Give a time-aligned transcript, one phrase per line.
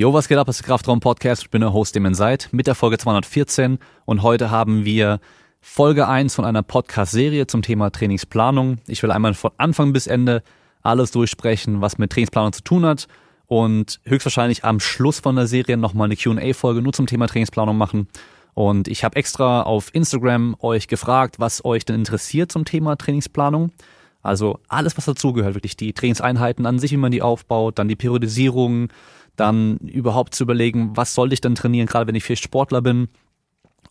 [0.00, 0.46] Jo, was geht ab?
[0.46, 1.42] Das ist der Kraftraum Podcast.
[1.42, 3.78] Ich bin der Host, dem ihr seid, mit der Folge 214.
[4.06, 5.20] Und heute haben wir
[5.60, 8.78] Folge 1 von einer Podcast-Serie zum Thema Trainingsplanung.
[8.86, 10.42] Ich will einmal von Anfang bis Ende
[10.80, 13.08] alles durchsprechen, was mit Trainingsplanung zu tun hat.
[13.44, 18.08] Und höchstwahrscheinlich am Schluss von der Serie nochmal eine QA-Folge nur zum Thema Trainingsplanung machen.
[18.54, 23.70] Und ich habe extra auf Instagram euch gefragt, was euch denn interessiert zum Thema Trainingsplanung.
[24.22, 27.96] Also alles, was dazugehört, wirklich die Trainingseinheiten an sich, wie man die aufbaut, dann die
[27.96, 28.88] Periodisierung,
[29.36, 33.08] dann überhaupt zu überlegen, was soll ich denn trainieren, gerade wenn ich viel Sportler bin.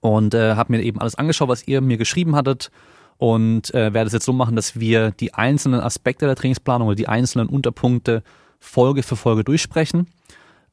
[0.02, 2.72] Und äh, habe mir eben alles angeschaut, was ihr mir geschrieben hattet
[3.18, 6.96] und äh, werde es jetzt so machen, dass wir die einzelnen Aspekte der Trainingsplanung oder
[6.96, 8.24] die einzelnen Unterpunkte
[8.60, 10.08] Folge für Folge durchsprechen.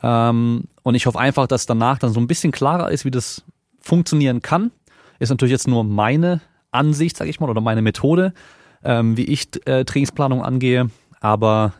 [0.03, 3.43] Ähm, und ich hoffe einfach, dass danach dann so ein bisschen klarer ist, wie das
[3.81, 4.71] funktionieren kann.
[5.19, 8.33] Ist natürlich jetzt nur meine Ansicht, sage ich mal, oder meine Methode,
[8.85, 10.91] ähm, wie ich äh, Trainingsplanung angehe.
[11.21, 11.73] Aber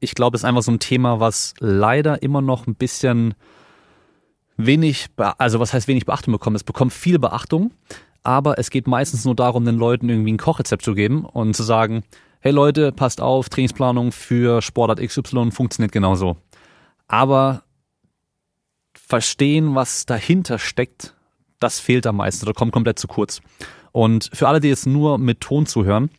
[0.00, 3.34] ich glaube, es ist einfach so ein Thema, was leider immer noch ein bisschen
[4.56, 6.56] wenig, also was heißt wenig Beachtung bekommt.
[6.56, 7.72] Es bekommt viel Beachtung,
[8.22, 11.62] aber es geht meistens nur darum, den Leuten irgendwie ein Kochrezept zu geben und zu
[11.62, 12.02] sagen,
[12.40, 16.36] hey Leute, passt auf, Trainingsplanung für Sportart XY funktioniert genauso.
[17.06, 17.62] Aber
[18.94, 21.14] verstehen, was dahinter steckt,
[21.60, 23.40] das fehlt am meisten oder kommt komplett zu kurz.
[23.90, 26.10] Und für alle, die jetzt nur mit Ton zuhören,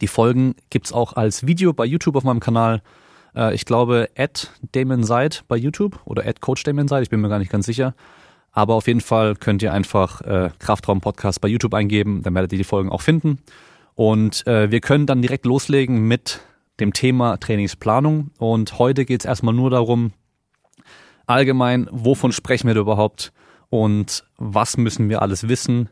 [0.00, 2.82] die Folgen gibt's auch als Video bei YouTube auf meinem Kanal.
[3.38, 7.20] Äh, ich glaube, at Damon Seid bei YouTube oder at Coach Damon Seid, ich bin
[7.20, 7.94] mir gar nicht ganz sicher.
[8.52, 12.52] Aber auf jeden Fall könnt ihr einfach äh, Kraftraum Podcast bei YouTube eingeben, dann werdet
[12.52, 13.38] ihr die Folgen auch finden.
[13.94, 16.40] Und äh, wir können dann direkt loslegen mit
[16.80, 18.30] dem Thema Trainingsplanung.
[18.38, 20.12] Und heute geht's erstmal nur darum,
[21.26, 23.32] allgemein, wovon sprechen wir überhaupt
[23.70, 25.90] und was müssen wir alles wissen,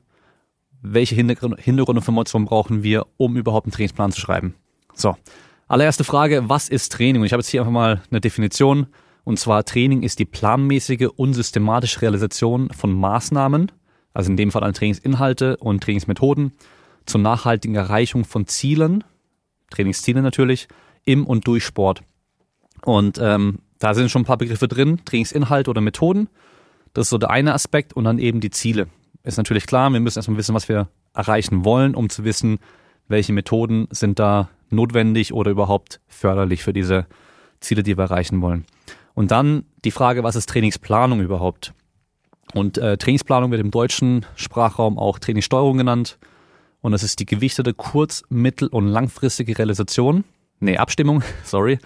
[0.81, 4.55] welche Hintergrundinformationen brauchen wir, um überhaupt einen Trainingsplan zu schreiben.
[4.95, 5.17] So,
[5.67, 7.23] allererste Frage, was ist Training?
[7.23, 8.87] Und ich habe jetzt hier einfach mal eine Definition.
[9.25, 13.73] Und zwar Training ist die planmäßige und systematische Realisation von Maßnahmen,
[14.15, 16.53] also in dem Fall an Trainingsinhalte und Trainingsmethoden,
[17.07, 19.05] zur nachhaltigen Erreichung von Zielen,
[19.71, 20.69] Trainingsziele natürlich,
[21.05, 22.03] im und durch Sport.
[22.85, 26.29] Und ähm, da sind schon ein paar Begriffe drin, Trainingsinhalte oder Methoden.
[26.95, 28.89] Das ist so der eine Aspekt und dann eben die Ziele
[29.27, 32.59] ist natürlich klar, wir müssen erstmal wissen, was wir erreichen wollen, um zu wissen,
[33.09, 37.07] welche Methoden sind da notwendig oder überhaupt förderlich für diese
[37.61, 38.65] Ziele, die wir erreichen wollen.
[39.15, 41.73] Und dann die Frage, was ist Trainingsplanung überhaupt?
[42.55, 46.19] Und äh, Trainingsplanung wird im deutschen Sprachraum auch Trainingssteuerung genannt.
[46.81, 50.25] Und das ist die gewichtete kurz-, mittel- und langfristige Realisation,
[50.61, 51.79] nee, Abstimmung, sorry,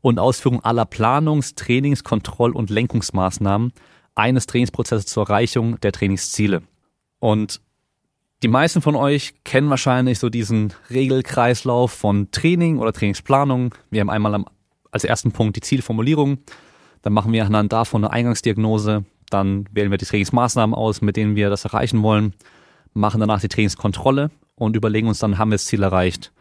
[0.00, 3.72] und Ausführung aller Planungs-, Trainings-, Kontroll- und Lenkungsmaßnahmen
[4.14, 6.62] eines Trainingsprozesses zur Erreichung der Trainingsziele.
[7.20, 7.60] Und
[8.42, 13.74] die meisten von euch kennen wahrscheinlich so diesen Regelkreislauf von Training oder Trainingsplanung.
[13.90, 14.44] Wir haben einmal
[14.92, 16.38] als ersten Punkt die Zielformulierung.
[17.02, 19.04] Dann machen wir anhand davon eine Eingangsdiagnose.
[19.30, 22.32] Dann wählen wir die Trainingsmaßnahmen aus, mit denen wir das erreichen wollen.
[22.94, 26.32] Machen danach die Trainingskontrolle und überlegen uns dann, haben wir das Ziel erreicht.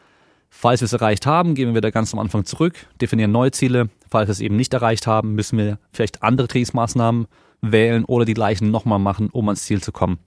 [0.49, 3.89] Falls wir es erreicht haben, gehen wir wieder ganz am Anfang zurück, definieren neue Ziele.
[4.09, 7.27] Falls wir es eben nicht erreicht haben, müssen wir vielleicht andere Trainingsmaßnahmen
[7.61, 10.19] wählen oder die gleichen nochmal machen, um ans Ziel zu kommen.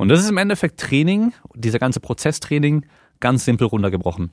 [0.00, 2.86] Und das ist im Endeffekt Training, dieser ganze Prozesstraining,
[3.20, 4.32] ganz simpel runtergebrochen.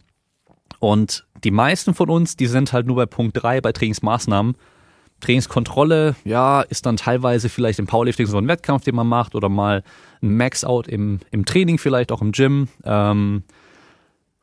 [0.80, 4.56] Und die meisten von uns, die sind halt nur bei Punkt drei bei Trainingsmaßnahmen.
[5.20, 9.50] Trainingskontrolle, ja, ist dann teilweise vielleicht im Powerlifting so ein Wettkampf, den man macht, oder
[9.50, 9.84] mal
[10.22, 12.70] ein Max-Out im, im Training, vielleicht auch im Gym.
[12.86, 13.44] Ähm,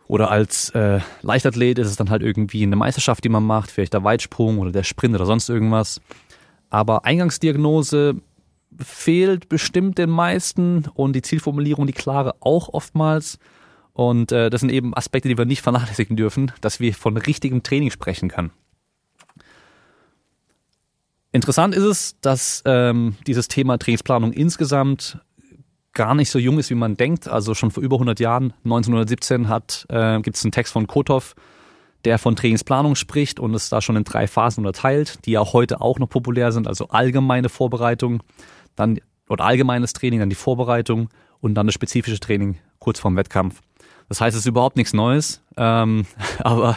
[0.06, 3.95] oder als äh, Leichtathlet ist es dann halt irgendwie eine Meisterschaft, die man macht, vielleicht
[3.95, 6.03] der Weitsprung oder der Sprint oder sonst irgendwas.
[6.69, 8.21] Aber Eingangsdiagnose
[8.79, 13.39] fehlt bestimmt den meisten und die Zielformulierung, die klare auch oftmals.
[13.93, 17.62] Und äh, das sind eben Aspekte, die wir nicht vernachlässigen dürfen, dass wir von richtigem
[17.62, 18.51] Training sprechen können.
[21.35, 25.19] Interessant ist es, dass ähm, dieses Thema Trainingsplanung insgesamt
[25.93, 27.29] gar nicht so jung ist, wie man denkt.
[27.29, 31.35] Also schon vor über 100 Jahren, 1917, hat äh, gibt es einen Text von Kotov,
[32.05, 35.81] der von Trainingsplanung spricht und es da schon in drei Phasen unterteilt, die ja heute
[35.81, 36.69] auch noch populär sind.
[36.69, 38.23] Also allgemeine Vorbereitung,
[38.76, 41.09] dann oder allgemeines Training, dann die Vorbereitung
[41.41, 43.61] und dann das spezifische Training kurz vorm Wettkampf.
[44.09, 46.06] Das heißt, es ist überhaupt nichts Neues, ähm,
[46.38, 46.76] aber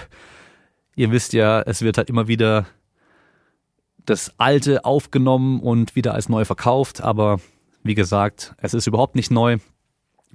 [0.95, 2.65] ihr wisst ja, es wird halt immer wieder
[4.05, 7.39] das Alte aufgenommen und wieder als neu verkauft, aber
[7.83, 9.57] wie gesagt, es ist überhaupt nicht neu,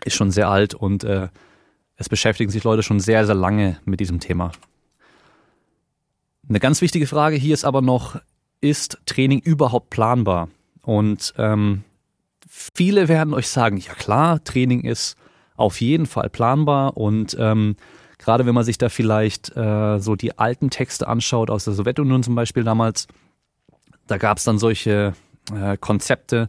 [0.05, 1.29] ist schon sehr alt und äh,
[1.97, 4.53] es beschäftigen sich Leute schon sehr, sehr lange mit diesem Thema.
[6.49, 8.21] Eine ganz wichtige Frage hier ist aber noch,
[8.61, 10.49] ist Training überhaupt planbar?
[10.83, 11.85] Und ähm,
[12.49, 15.17] viele werden euch sagen, ja klar, Training ist
[15.57, 17.77] auf jeden Fall planbar und ähm,
[18.19, 22.23] gerade wenn man sich da vielleicht äh, so die alten Texte anschaut aus der Sowjetunion
[22.23, 23.07] zum Beispiel damals,
[24.07, 25.15] Da gab es dann solche
[25.55, 26.49] äh, Konzepte,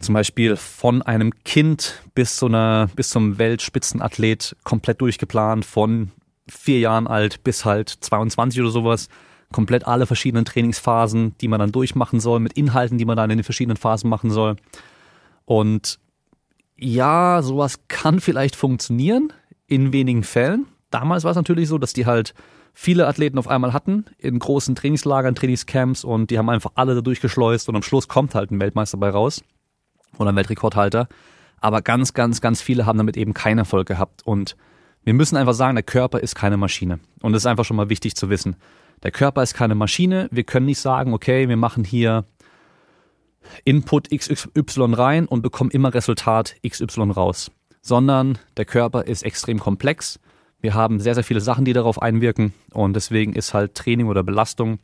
[0.00, 6.12] zum Beispiel von einem Kind bis zu einer, bis zum Weltspitzenathlet komplett durchgeplant, von
[6.48, 9.08] vier Jahren alt bis halt 22 oder sowas.
[9.52, 13.38] Komplett alle verschiedenen Trainingsphasen, die man dann durchmachen soll, mit Inhalten, die man dann in
[13.38, 14.56] den verschiedenen Phasen machen soll.
[15.44, 15.98] Und
[16.76, 19.32] ja, sowas kann vielleicht funktionieren
[19.66, 20.66] in wenigen Fällen.
[20.90, 22.34] Damals war es natürlich so, dass die halt
[22.72, 27.00] viele Athleten auf einmal hatten in großen Trainingslagern, Trainingscamps und die haben einfach alle da
[27.00, 29.42] durchgeschleust und am Schluss kommt halt ein Weltmeister bei raus
[30.18, 31.08] oder ein Weltrekordhalter.
[31.60, 34.56] Aber ganz, ganz, ganz viele haben damit eben keinen Erfolg gehabt und
[35.02, 37.00] wir müssen einfach sagen, der Körper ist keine Maschine.
[37.22, 38.56] Und das ist einfach schon mal wichtig zu wissen.
[39.02, 40.28] Der Körper ist keine Maschine.
[40.30, 42.24] Wir können nicht sagen, okay, wir machen hier
[43.64, 47.50] Input XY rein und bekommen immer Resultat XY raus.
[47.80, 50.18] Sondern der Körper ist extrem komplex.
[50.60, 52.52] Wir haben sehr, sehr viele Sachen, die darauf einwirken.
[52.72, 54.80] Und deswegen ist halt Training oder Belastung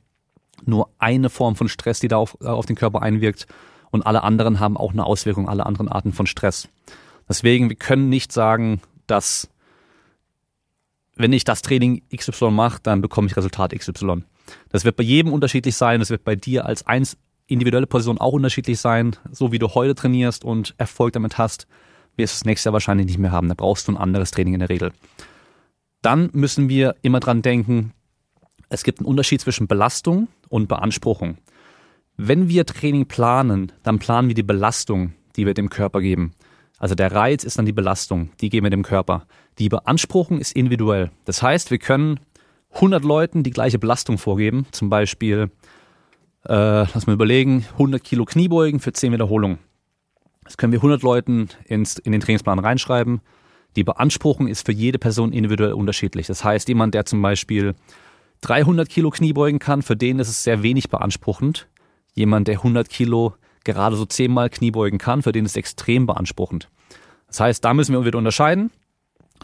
[0.65, 3.47] nur eine Form von Stress, die da auf, auf den Körper einwirkt.
[3.91, 6.69] Und alle anderen haben auch eine Auswirkung, alle anderen Arten von Stress.
[7.29, 9.49] Deswegen, wir können nicht sagen, dass
[11.17, 14.25] wenn ich das Training XY mache, dann bekomme ich Resultat XY.
[14.71, 16.01] Das wird bei jedem unterschiedlich sein.
[16.01, 17.17] Das wird bei dir als eins
[17.47, 19.17] individuelle Position auch unterschiedlich sein.
[19.31, 21.67] So wie du heute trainierst und Erfolg damit hast,
[22.17, 23.49] wirst du es nächstes Jahr wahrscheinlich nicht mehr haben.
[23.49, 24.93] Da brauchst du ein anderes Training in der Regel.
[26.03, 27.93] Dann müssen wir immer dran denken,
[28.69, 31.39] es gibt einen Unterschied zwischen Belastung und Beanspruchung.
[32.17, 36.35] Wenn wir Training planen, dann planen wir die Belastung, die wir dem Körper geben.
[36.85, 39.27] Also der Reiz ist dann die Belastung, die geben wir dem Körper.
[39.59, 41.11] Die Beanspruchung ist individuell.
[41.25, 42.21] Das heißt, wir können
[42.75, 45.51] 100 Leuten die gleiche Belastung vorgeben, zum Beispiel,
[46.45, 49.61] äh, lass mal überlegen, 100 Kilo Kniebeugen für 10 Wiederholungen.
[50.43, 53.23] Das können wir 100 Leuten ins, in den Trainingsplan reinschreiben.
[53.77, 56.27] Die Beanspruchung ist für jede Person individuell unterschiedlich.
[56.27, 57.75] Das heißt, jemand, der zum Beispiel
[58.43, 61.67] 300 Kilo Kniebeugen kann, für den ist es sehr wenig beanspruchend.
[62.13, 66.69] Jemand, der 100 Kilo gerade so zehnmal Kniebeugen kann, für den ist extrem beanspruchend.
[67.27, 68.71] Das heißt, da müssen wir wieder unterscheiden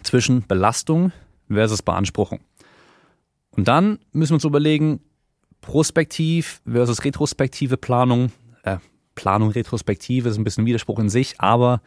[0.03, 1.13] zwischen Belastung
[1.49, 2.41] versus Beanspruchung.
[3.51, 5.01] Und dann müssen wir uns überlegen,
[5.61, 8.33] prospektiv versus retrospektive Planung.
[8.63, 8.79] Äh,
[9.15, 11.83] Planung, Retrospektive ist ein bisschen Widerspruch in sich, aber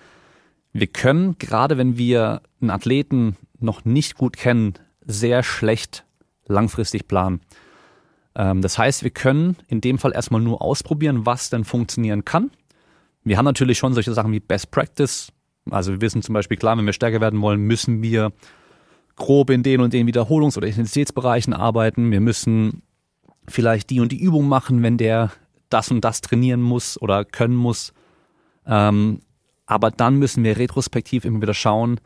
[0.74, 4.74] wir können, gerade wenn wir einen Athleten noch nicht gut kennen,
[5.06, 6.06] sehr schlecht
[6.48, 7.42] langfristig planen.
[8.36, 12.52] Ähm, das heißt, wir können in dem Fall erstmal nur ausprobieren, was denn funktionieren kann.
[13.24, 15.32] Wir haben natürlich schon solche Sachen wie Best Practice,
[15.70, 18.32] also wir wissen zum Beispiel, klar, wenn wir stärker werden wollen, müssen wir
[19.16, 22.12] grob in den und den Wiederholungs- oder Intensitätsbereichen arbeiten.
[22.12, 22.82] Wir müssen
[23.48, 25.32] vielleicht die und die Übung machen, wenn der
[25.70, 27.94] das und das trainieren muss oder können muss.
[28.66, 29.22] Ähm,
[29.66, 32.00] aber dann müssen wir retrospektiv immer wieder schauen,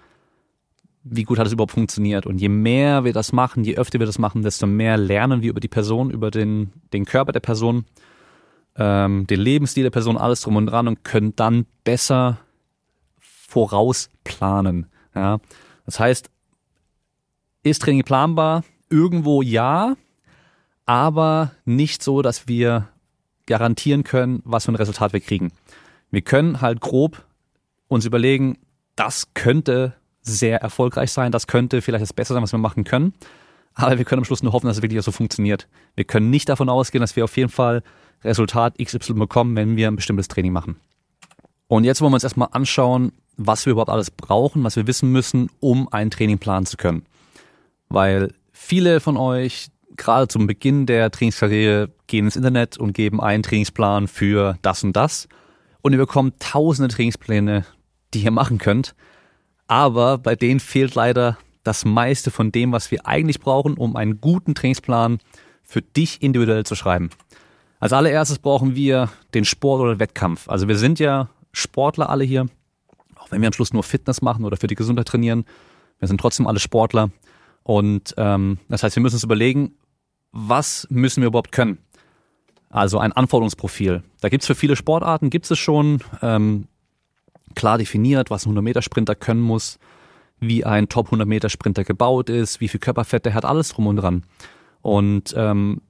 [1.10, 2.26] wie gut hat es überhaupt funktioniert.
[2.26, 5.50] Und je mehr wir das machen, je öfter wir das machen, desto mehr lernen wir
[5.50, 7.86] über die Person, über den, den Körper der Person,
[8.76, 12.40] ähm, den Lebensstil der Person, alles drum und dran und können dann besser
[13.20, 14.88] vorausplanen.
[15.16, 15.40] Ja?
[15.86, 16.30] Das heißt,
[17.64, 18.64] ist Training planbar?
[18.90, 19.96] Irgendwo ja,
[20.86, 22.88] aber nicht so, dass wir
[23.46, 25.52] garantieren können, was für ein Resultat wir kriegen.
[26.12, 27.26] Wir können halt grob
[27.88, 28.58] uns überlegen,
[28.96, 29.94] das könnte
[30.28, 33.14] sehr erfolgreich sein, das könnte vielleicht das Beste sein, was wir machen können.
[33.74, 35.68] Aber wir können am Schluss nur hoffen, dass es wirklich so funktioniert.
[35.96, 37.84] Wir können nicht davon ausgehen, dass wir auf jeden Fall
[38.24, 40.78] Resultat XY bekommen, wenn wir ein bestimmtes Training machen.
[41.68, 45.12] Und jetzt wollen wir uns erstmal anschauen, was wir überhaupt alles brauchen, was wir wissen
[45.12, 47.06] müssen, um einen Training planen zu können.
[47.90, 53.44] Weil viele von euch gerade zum Beginn der Trainingskarriere gehen ins Internet und geben einen
[53.44, 55.28] Trainingsplan für das und das
[55.82, 57.66] und ihr bekommt tausende Trainingspläne,
[58.14, 58.96] die ihr machen könnt,
[59.68, 64.22] aber bei denen fehlt leider das meiste von dem, was wir eigentlich brauchen, um einen
[64.22, 65.20] guten Trainingsplan
[65.64, 67.10] für dich individuell zu schreiben.
[67.80, 70.50] Als allererstes brauchen wir den Sport oder den Wettkampf.
[70.50, 72.48] Also wir sind ja Sportler alle hier
[73.28, 75.46] auch wenn wir am Schluss nur Fitness machen oder für die Gesundheit trainieren,
[76.00, 77.10] wir sind trotzdem alle Sportler.
[77.64, 79.74] Und ähm, das heißt, wir müssen uns überlegen,
[80.32, 81.80] was müssen wir überhaupt können?
[82.70, 84.04] Also ein Anforderungsprofil.
[84.22, 86.68] Da gibt's für viele Sportarten, gibt es schon ähm,
[87.58, 89.80] klar definiert, was ein 100-Meter-Sprinter können muss,
[90.40, 94.24] wie ein Top-100-Meter-Sprinter gebaut ist, wie viel Körperfett der hat, alles drum und dran.
[94.82, 95.82] Und ähm,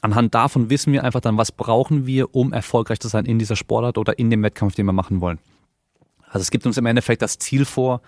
[0.00, 3.56] anhand davon wissen wir einfach dann, was brauchen wir, um erfolgreich zu sein in dieser
[3.56, 5.40] Sportart oder in dem Wettkampf, den wir machen wollen.
[6.28, 8.00] Also es gibt uns im Endeffekt das Ziel vor,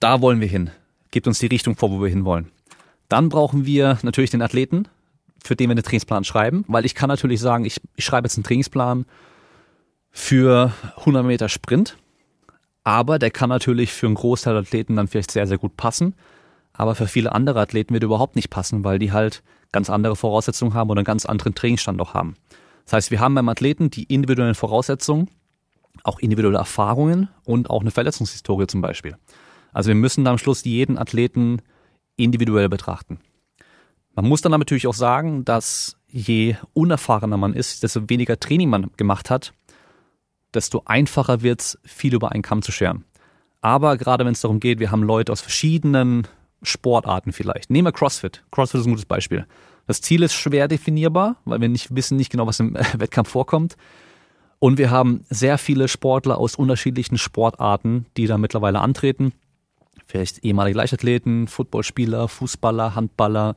[0.00, 0.70] da wollen wir hin.
[1.12, 2.50] Gibt uns die Richtung vor, wo wir hinwollen.
[3.08, 4.88] Dann brauchen wir natürlich den Athleten,
[5.42, 8.36] für den wir einen Trainingsplan schreiben, weil ich kann natürlich sagen, ich, ich schreibe jetzt
[8.36, 9.06] einen Trainingsplan
[10.10, 11.96] für 100 Meter Sprint,
[12.84, 16.14] aber der kann natürlich für einen Großteil der Athleten dann vielleicht sehr, sehr gut passen.
[16.72, 20.74] aber für viele andere Athleten wird überhaupt nicht passen, weil die halt ganz andere Voraussetzungen
[20.74, 22.36] haben oder einen ganz anderen Trainingsstand auch haben.
[22.84, 25.28] Das heißt, wir haben beim Athleten die individuellen Voraussetzungen,
[26.04, 29.16] auch individuelle Erfahrungen und auch eine Verletzungshistorie zum Beispiel.
[29.72, 31.60] Also wir müssen am Schluss jeden Athleten
[32.16, 33.20] individuell betrachten.
[34.14, 38.90] Man muss dann natürlich auch sagen, dass je unerfahrener man ist, desto weniger Training man
[38.96, 39.52] gemacht hat,
[40.54, 43.04] desto einfacher wird es, viel über einen Kamm zu scheren.
[43.60, 46.26] Aber gerade wenn es darum geht, wir haben Leute aus verschiedenen
[46.62, 47.70] Sportarten vielleicht.
[47.70, 48.42] Nehmen wir CrossFit.
[48.50, 49.46] CrossFit ist ein gutes Beispiel.
[49.86, 53.76] Das Ziel ist schwer definierbar, weil wir nicht wissen nicht genau, was im Wettkampf vorkommt.
[54.58, 59.32] Und wir haben sehr viele Sportler aus unterschiedlichen Sportarten, die da mittlerweile antreten.
[60.06, 63.56] Vielleicht ehemalige Leichtathleten, Footballspieler, Fußballer, Handballer,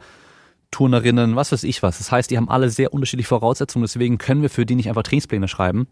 [0.71, 1.97] Turnerinnen, was weiß ich was.
[1.97, 3.83] Das heißt, die haben alle sehr unterschiedliche Voraussetzungen.
[3.83, 5.87] Deswegen können wir für die nicht einfach Trainingspläne schreiben,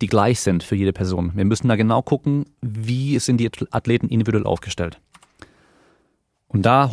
[0.00, 1.32] die gleich sind für jede Person.
[1.34, 5.00] Wir müssen da genau gucken, wie sind die Athleten individuell aufgestellt.
[6.48, 6.90] Und da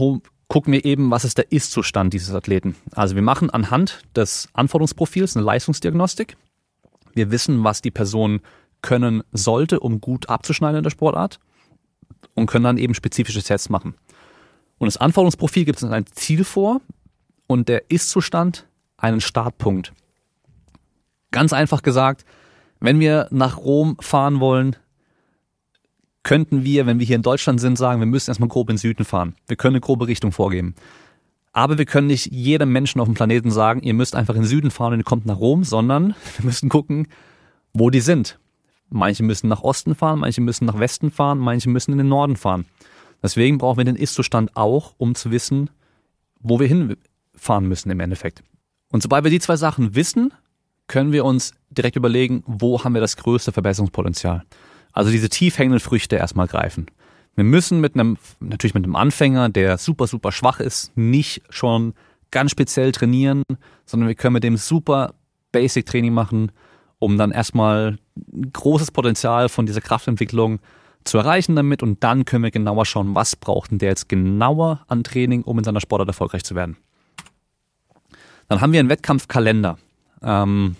[0.47, 2.75] gucken wir eben, was ist der Ist-Zustand dieses Athleten.
[2.91, 6.37] Also wir machen anhand des Anforderungsprofils eine Leistungsdiagnostik.
[7.13, 8.41] Wir wissen, was die Person
[8.81, 11.39] können sollte, um gut abzuschneiden in der Sportart
[12.35, 13.95] und können dann eben spezifische Tests machen.
[14.77, 16.81] Und das Anforderungsprofil gibt uns ein Ziel vor
[17.47, 18.67] und der Ist-Zustand
[18.97, 19.93] einen Startpunkt.
[21.31, 22.25] Ganz einfach gesagt,
[22.83, 24.75] wenn wir nach Rom fahren wollen,
[26.21, 28.79] könnten wir, wenn wir hier in Deutschland sind, sagen, wir müssen erstmal grob in den
[28.79, 29.35] Süden fahren.
[29.47, 30.75] Wir können eine grobe Richtung vorgeben.
[31.53, 34.47] Aber wir können nicht jedem Menschen auf dem Planeten sagen, ihr müsst einfach in den
[34.47, 37.07] Süden fahren und ihr kommt nach Rom, sondern wir müssen gucken,
[37.71, 38.37] wo die sind.
[38.89, 42.35] Manche müssen nach Osten fahren, manche müssen nach Westen fahren, manche müssen in den Norden
[42.35, 42.65] fahren.
[43.21, 45.69] Deswegen brauchen wir den Ist-Zustand auch, um zu wissen,
[46.41, 48.43] wo wir hinfahren müssen im Endeffekt.
[48.91, 50.33] Und sobald wir die zwei Sachen wissen,
[50.93, 54.43] können wir uns direkt überlegen, wo haben wir das größte Verbesserungspotenzial.
[54.91, 56.85] Also diese tief hängenden Früchte erstmal greifen.
[57.33, 61.95] Wir müssen mit einem, natürlich mit einem Anfänger, der super, super schwach ist, nicht schon
[62.29, 63.41] ganz speziell trainieren,
[63.87, 65.15] sondern wir können mit dem super
[65.51, 66.51] Basic Training machen,
[66.99, 67.97] um dann erstmal
[68.53, 70.59] großes Potenzial von dieser Kraftentwicklung
[71.05, 74.85] zu erreichen damit und dann können wir genauer schauen, was braucht denn der jetzt genauer
[74.87, 76.77] an Training, um in seiner Sportart erfolgreich zu werden.
[78.47, 79.79] Dann haben wir einen Wettkampfkalender.
[80.21, 80.75] Ähm,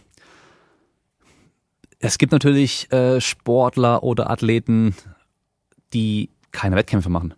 [2.04, 4.94] es gibt natürlich äh, Sportler oder Athleten,
[5.94, 7.34] die keine Wettkämpfe machen.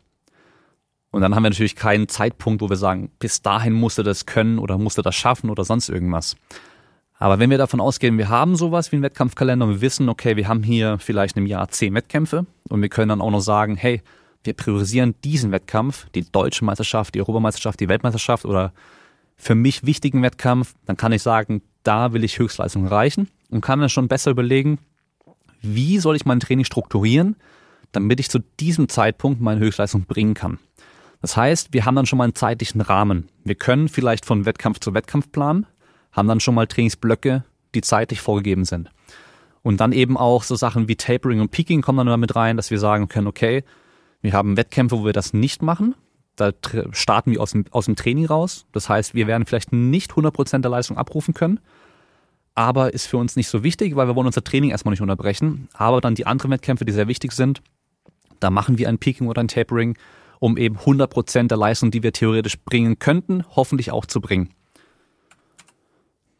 [1.11, 4.57] Und dann haben wir natürlich keinen Zeitpunkt, wo wir sagen, bis dahin musste das können
[4.57, 6.35] oder musste das schaffen oder sonst irgendwas.
[7.19, 10.35] Aber wenn wir davon ausgehen, wir haben sowas wie einen Wettkampfkalender und wir wissen, okay,
[10.35, 13.75] wir haben hier vielleicht im Jahr zehn Wettkämpfe und wir können dann auch noch sagen,
[13.75, 14.01] hey,
[14.43, 18.73] wir priorisieren diesen Wettkampf, die deutsche Meisterschaft, die Europameisterschaft, die Weltmeisterschaft oder
[19.37, 23.79] für mich wichtigen Wettkampf, dann kann ich sagen, da will ich Höchstleistung erreichen und kann
[23.79, 24.79] dann schon besser überlegen,
[25.61, 27.37] wie soll ich mein Training strukturieren,
[27.93, 30.59] damit ich zu diesem Zeitpunkt meine Höchstleistung bringen kann.
[31.21, 33.29] Das heißt, wir haben dann schon mal einen zeitlichen Rahmen.
[33.45, 35.65] Wir können vielleicht von Wettkampf zu Wettkampf planen,
[36.11, 38.91] haben dann schon mal Trainingsblöcke, die zeitlich vorgegeben sind.
[39.63, 42.71] Und dann eben auch so Sachen wie Tapering und Peaking kommen dann damit rein, dass
[42.71, 43.63] wir sagen können, okay,
[44.21, 45.95] wir haben Wettkämpfe, wo wir das nicht machen.
[46.35, 46.51] Da
[46.91, 48.65] starten wir aus dem, aus dem Training raus.
[48.73, 51.61] Das heißt, wir werden vielleicht nicht 100% der Leistung abrufen können,
[52.55, 55.67] aber ist für uns nicht so wichtig, weil wir wollen unser Training erstmal nicht unterbrechen.
[55.73, 57.61] Aber dann die anderen Wettkämpfe, die sehr wichtig sind,
[58.39, 59.97] da machen wir ein Peaking oder ein Tapering,
[60.39, 64.49] um eben 100% der Leistung, die wir theoretisch bringen könnten, hoffentlich auch zu bringen.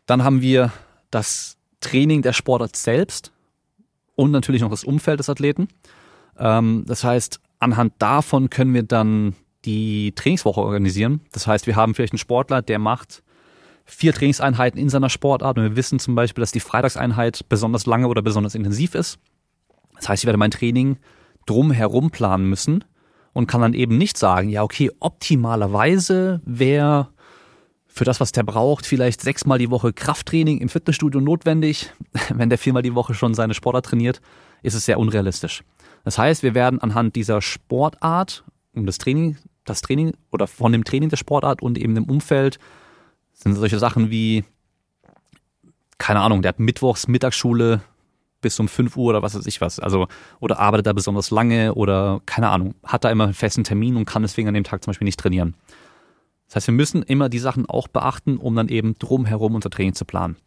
[0.06, 0.72] Dann haben wir
[1.12, 3.32] das Training der Sportart selbst
[4.16, 5.68] und natürlich noch das Umfeld des Athleten.
[6.38, 11.22] Ähm, das heißt, anhand davon können wir dann die Trainingswoche organisieren.
[11.32, 13.24] Das heißt, wir haben vielleicht einen Sportler, der macht
[13.86, 18.08] vier Trainingseinheiten in seiner Sportart und wir wissen zum Beispiel, dass die Freitagseinheit besonders lange
[18.08, 19.20] oder besonders intensiv ist.
[19.96, 20.98] Das heißt, ich werde mein Training
[21.46, 22.84] drumherum planen müssen
[23.34, 27.10] und kann dann eben nicht sagen, ja, okay, optimalerweise wäre
[27.88, 31.92] für das, was der braucht, vielleicht sechsmal die Woche Krafttraining im Fitnessstudio notwendig.
[32.34, 34.20] Wenn der viermal die Woche schon seine Sportart trainiert,
[34.64, 35.64] ist es sehr unrealistisch.
[36.04, 40.84] Das heißt, wir werden anhand dieser Sportart und das Training, das Training oder von dem
[40.84, 42.60] Training der Sportart und eben dem Umfeld
[43.36, 44.44] sind solche Sachen wie,
[45.98, 47.82] keine Ahnung, der hat mittwochs Mittagsschule
[48.42, 49.80] bis um 5 Uhr oder was weiß ich was.
[49.80, 50.08] Also,
[50.40, 54.06] oder arbeitet da besonders lange oder keine Ahnung, hat da immer einen festen Termin und
[54.06, 55.56] kann deswegen an dem Tag zum Beispiel nicht trainieren.
[56.48, 59.96] Das heißt, wir müssen immer die Sachen auch beachten, um dann eben drumherum unser Training
[59.96, 60.38] zu planen.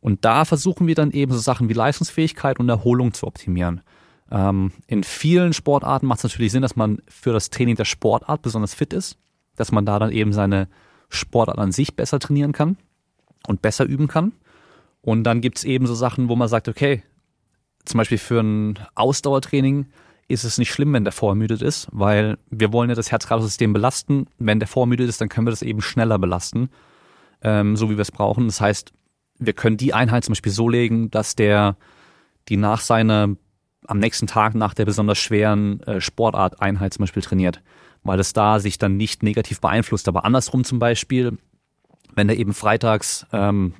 [0.00, 3.80] Und da versuchen wir dann eben so Sachen wie Leistungsfähigkeit und Erholung zu optimieren.
[4.30, 8.42] Ähm, in vielen Sportarten macht es natürlich Sinn, dass man für das Training der Sportart
[8.42, 9.18] besonders fit ist,
[9.56, 10.68] dass man da dann eben seine
[11.08, 12.76] Sportart an sich besser trainieren kann
[13.46, 14.32] und besser üben kann.
[15.02, 17.02] Und dann gibt es eben so Sachen, wo man sagt, okay,
[17.84, 19.86] zum Beispiel für ein Ausdauertraining
[20.28, 24.26] ist es nicht schlimm, wenn der vorermüdet ist, weil wir wollen ja das Herz-Kreislauf-System belasten.
[24.38, 26.70] Wenn der vorermüdet ist, dann können wir das eben schneller belasten,
[27.42, 28.46] ähm, so wie wir es brauchen.
[28.46, 28.92] Das heißt,
[29.38, 31.76] wir können die Einheit zum Beispiel so legen, dass der
[32.48, 33.36] die nach seiner
[33.86, 37.62] am nächsten Tag nach der besonders schweren äh, Sportart-Einheit zum Beispiel trainiert,
[38.06, 40.08] weil es da sich dann nicht negativ beeinflusst.
[40.08, 41.38] Aber andersrum zum Beispiel,
[42.14, 43.74] wenn der eben freitags, ähm,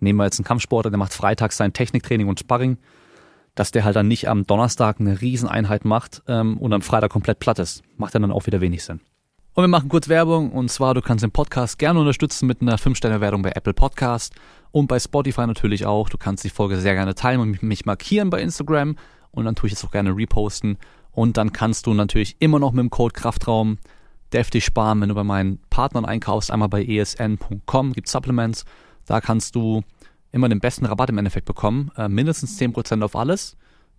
[0.00, 2.78] nehmen wir jetzt einen Kampfsportler, der macht freitags sein Techniktraining und Sparring,
[3.54, 7.38] dass der halt dann nicht am Donnerstag eine Rieseneinheit macht ähm, und am Freitag komplett
[7.38, 7.82] platt ist.
[7.96, 9.00] Macht dann auch wieder wenig Sinn.
[9.54, 12.78] Und wir machen kurz Werbung und zwar, du kannst den Podcast gerne unterstützen mit einer
[12.78, 14.34] 5-Sterne-Wertung bei Apple Podcast
[14.70, 16.08] und bei Spotify natürlich auch.
[16.08, 18.96] Du kannst die Folge sehr gerne teilen und mich markieren bei Instagram
[19.30, 20.78] und dann tue ich es auch gerne reposten.
[21.12, 23.78] Und dann kannst du natürlich immer noch mit dem Code Kraftraum
[24.32, 26.50] deftig sparen, wenn du bei meinen Partnern einkaufst.
[26.50, 28.64] Einmal bei esn.com gibt Supplements.
[29.04, 29.82] Da kannst du
[30.30, 31.90] immer den besten Rabatt im Endeffekt bekommen.
[31.96, 33.56] Äh, mindestens 10% auf alles.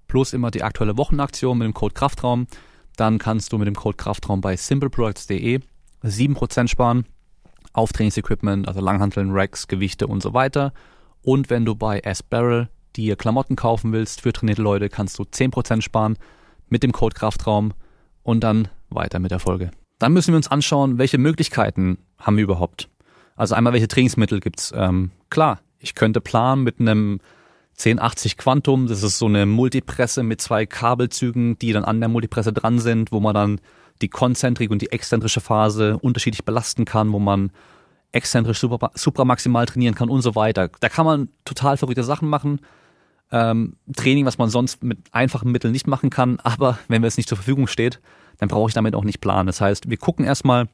[0.08, 2.48] Plus immer die aktuelle Wochenaktion mit dem Code Kraftraum.
[2.96, 5.62] Dann kannst du mit dem Code Kraftraum bei simpleproducts.de
[6.04, 7.06] 7% sparen
[7.72, 10.74] auf Trainingsequipment, also Langhanteln, Racks, Gewichte und so weiter.
[11.22, 15.82] Und wenn du bei S-Barrel dir Klamotten kaufen willst für trainierte Leute, kannst du 10%
[15.82, 16.18] sparen
[16.74, 17.72] mit dem Code Kraftraum
[18.24, 19.70] und dann weiter mit der Folge.
[20.00, 22.90] Dann müssen wir uns anschauen, welche Möglichkeiten haben wir überhaupt.
[23.36, 24.74] Also einmal, welche Trainingsmittel gibt's?
[24.76, 27.20] Ähm, klar, ich könnte planen mit einem
[27.78, 32.52] 1080 Quantum, das ist so eine Multipresse mit zwei Kabelzügen, die dann an der Multipresse
[32.52, 33.62] dran sind, wo man dann
[34.02, 37.52] die konzentrik und die exzentrische Phase unterschiedlich belasten kann, wo man
[38.12, 38.66] exzentrisch
[38.96, 40.70] supramaximal trainieren kann und so weiter.
[40.80, 42.60] Da kann man total verrückte Sachen machen.
[43.34, 47.28] Ähm, Training, was man sonst mit einfachen Mitteln nicht machen kann, aber wenn es nicht
[47.28, 48.00] zur Verfügung steht,
[48.38, 49.48] dann brauche ich damit auch nicht planen.
[49.48, 50.68] Das heißt, wir gucken erstmal,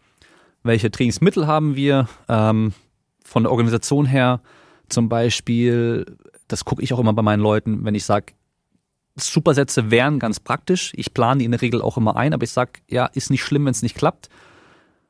[0.62, 2.74] welche Trainingsmittel haben wir ähm,
[3.24, 4.42] von der Organisation her.
[4.90, 6.18] Zum Beispiel,
[6.50, 8.34] das gucke ich auch immer bei meinen Leuten, wenn ich sage,
[9.16, 10.92] Supersätze wären ganz praktisch.
[10.96, 13.44] Ich plane die in der Regel auch immer ein, aber ich sag, ja, ist nicht
[13.44, 14.30] schlimm, wenn es nicht klappt.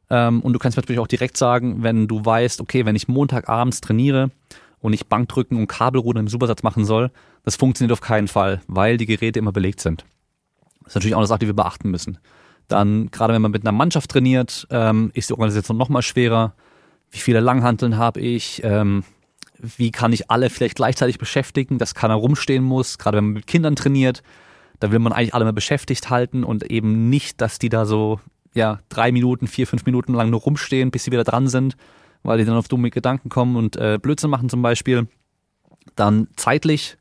[0.10, 3.82] Ähm, und du kannst natürlich auch direkt sagen, wenn du weißt, okay, wenn ich Montagabends
[3.82, 4.32] trainiere
[4.80, 7.12] und ich Bankdrücken und Kabelrudern im Supersatz machen soll,
[7.44, 10.06] das funktioniert auf keinen Fall, weil die Geräte immer belegt sind.
[10.84, 12.18] Das ist natürlich auch eine Sache, die wir beachten müssen.
[12.68, 16.54] Dann, gerade wenn man mit einer Mannschaft trainiert, ähm, ist die Organisation noch mal schwerer.
[17.10, 18.62] Wie viele Langhanteln habe ich?
[18.64, 19.04] Ähm,
[19.60, 23.48] wie kann ich alle vielleicht gleichzeitig beschäftigen, dass keiner rumstehen muss, gerade wenn man mit
[23.48, 24.24] Kindern trainiert,
[24.80, 28.20] da will man eigentlich alle mal beschäftigt halten und eben nicht, dass die da so
[28.54, 31.76] ja drei Minuten, vier, fünf Minuten lang nur rumstehen, bis sie wieder dran sind,
[32.24, 35.08] weil die dann auf dumme Gedanken kommen und äh, Blödsinn machen zum Beispiel.
[35.96, 36.98] Dann zeitlich,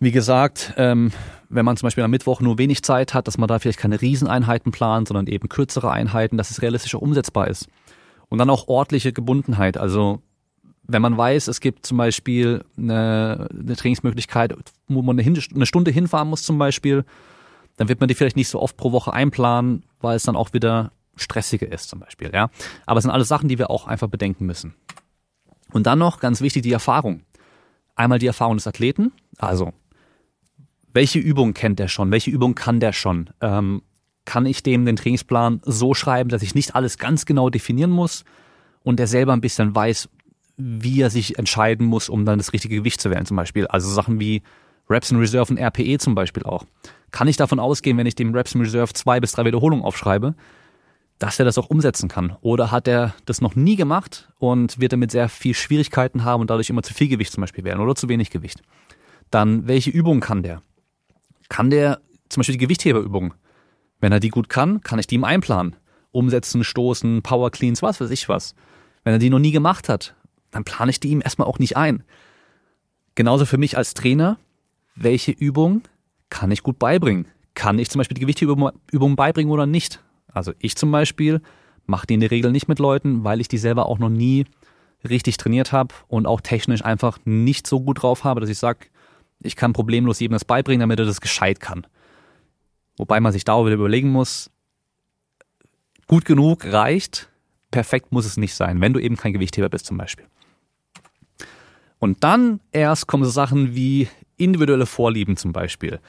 [0.00, 1.12] wie gesagt, ähm,
[1.50, 4.00] wenn man zum Beispiel am Mittwoch nur wenig Zeit hat, dass man da vielleicht keine
[4.00, 7.68] Rieseneinheiten plant, sondern eben kürzere Einheiten, dass es realistischer umsetzbar ist.
[8.28, 10.22] Und dann auch ordentliche Gebundenheit, also
[10.84, 14.54] wenn man weiß, es gibt zum Beispiel eine, eine Trainingsmöglichkeit,
[14.88, 17.04] wo man eine, Stunde hinfahren muss zum Beispiel,
[17.76, 20.52] dann wird man die vielleicht nicht so oft pro Woche einplanen, weil es dann auch
[20.52, 22.30] wieder stressiger ist zum Beispiel.
[22.32, 22.50] Ja,
[22.86, 24.74] aber es sind alles Sachen, die wir auch einfach bedenken müssen.
[25.72, 27.22] Und dann noch ganz wichtig die Erfahrung.
[27.94, 29.72] Einmal die Erfahrung des Athleten, also
[30.92, 33.30] welche Übung kennt der schon, welche Übung kann der schon?
[33.40, 33.82] Ähm,
[34.24, 38.24] kann ich dem den Trainingsplan so schreiben, dass ich nicht alles ganz genau definieren muss
[38.82, 40.08] und der selber ein bisschen weiß,
[40.56, 43.66] wie er sich entscheiden muss, um dann das richtige Gewicht zu wählen zum Beispiel.
[43.66, 44.42] Also Sachen wie
[44.88, 46.64] Reps in Reserve und RPE zum Beispiel auch.
[47.10, 50.34] Kann ich davon ausgehen, wenn ich dem Reps in Reserve zwei bis drei Wiederholungen aufschreibe,
[51.18, 52.36] dass er das auch umsetzen kann?
[52.40, 56.50] Oder hat er das noch nie gemacht und wird damit sehr viel Schwierigkeiten haben und
[56.50, 58.62] dadurch immer zu viel Gewicht zum Beispiel werden oder zu wenig Gewicht?
[59.30, 60.62] Dann, welche Übungen kann der?
[61.50, 63.34] Kann der zum Beispiel die Gewichtheberübung?
[64.00, 65.76] Wenn er die gut kann, kann ich die ihm einplanen.
[66.12, 68.54] Umsetzen, stoßen, Power Cleans, was weiß ich was.
[69.04, 70.14] Wenn er die noch nie gemacht hat,
[70.50, 72.02] dann plane ich die ihm erstmal auch nicht ein.
[73.14, 74.38] Genauso für mich als Trainer,
[74.94, 75.82] welche Übung
[76.30, 77.26] kann ich gut beibringen?
[77.54, 80.02] Kann ich zum Beispiel die Gewichtübung beibringen oder nicht?
[80.32, 81.42] Also ich zum Beispiel
[81.86, 84.46] mache die in der Regel nicht mit Leuten, weil ich die selber auch noch nie
[85.08, 88.86] richtig trainiert habe und auch technisch einfach nicht so gut drauf habe, dass ich sage,
[89.42, 91.86] ich kann problemlos jedem das beibringen, damit er das gescheit kann.
[92.96, 94.50] Wobei man sich da auch wieder überlegen muss,
[96.06, 97.30] gut genug reicht,
[97.70, 100.26] perfekt muss es nicht sein, wenn du eben kein Gewichtheber bist zum Beispiel.
[101.98, 106.00] Und dann erst kommen so Sachen wie individuelle Vorlieben zum Beispiel.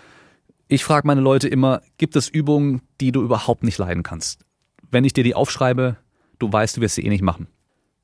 [0.67, 4.45] Ich frage meine Leute immer, gibt es Übungen, die du überhaupt nicht leiden kannst?
[4.89, 5.97] Wenn ich dir die aufschreibe,
[6.39, 7.47] du weißt, du wirst sie eh nicht machen.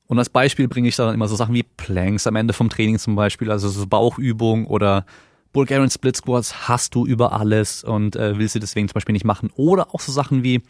[0.08, 2.98] Und als Beispiel bringe ich dann immer so Sachen wie Planks am Ende vom Training
[2.98, 5.04] zum Beispiel, also so Bauchübungen oder
[5.52, 9.24] Bulgarian Split Squats hast du über alles und äh, willst du deswegen zum Beispiel nicht
[9.24, 9.50] machen.
[9.54, 10.62] Oder auch so Sachen wie,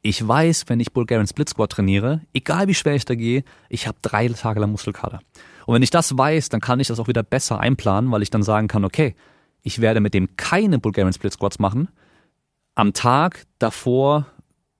[0.00, 3.86] ich weiß, wenn ich Bulgarian Split Squat trainiere, egal wie schwer ich da gehe, ich
[3.86, 5.20] habe drei Tage lang Muskelkater.
[5.66, 8.30] Und wenn ich das weiß, dann kann ich das auch wieder besser einplanen, weil ich
[8.30, 9.14] dann sagen kann, okay,
[9.62, 11.88] ich werde mit dem keine Bulgarian Split Squats machen,
[12.74, 14.26] am Tag davor,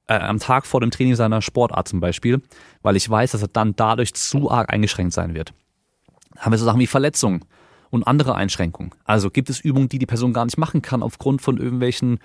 [0.09, 2.43] äh, am Tag vor dem Training seiner Sportart zum Beispiel,
[2.83, 5.53] weil ich weiß, dass er dann dadurch zu arg eingeschränkt sein wird.
[6.37, 7.45] Haben wir so Sachen wie Verletzungen
[7.91, 8.93] und andere Einschränkungen.
[9.05, 12.19] Also gibt es Übungen, die die Person gar nicht machen kann aufgrund von irgendwelchen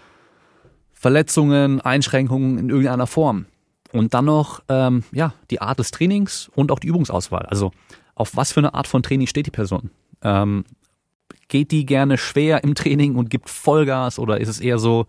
[0.92, 3.46] Verletzungen, Einschränkungen in irgendeiner Form.
[3.92, 7.46] Und dann noch ähm, ja die Art des Trainings und auch die Übungsauswahl.
[7.46, 7.72] Also
[8.16, 9.92] auf was für eine Art von Training steht die Person?
[10.22, 10.66] Ähm,
[11.48, 15.06] geht die gerne schwer im Training und gibt Vollgas oder ist es eher so,